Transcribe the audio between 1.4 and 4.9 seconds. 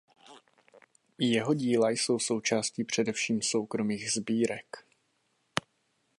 díla jsou součástí především soukromých sbírek.